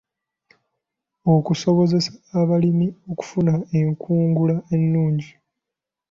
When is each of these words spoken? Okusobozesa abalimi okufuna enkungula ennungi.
Okusobozesa 1.33 2.11
abalimi 2.39 2.87
okufuna 3.11 3.53
enkungula 3.79 4.55
ennungi. 4.75 5.29